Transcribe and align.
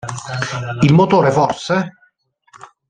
Il 0.81 0.93
motore 0.93 1.29
forse? 1.31 1.93